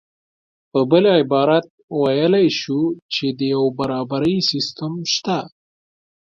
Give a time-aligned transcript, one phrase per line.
[0.71, 1.65] په بل عبارت
[2.01, 2.81] ویلی شو
[3.13, 5.37] چې یو د برابرۍ سیستم شته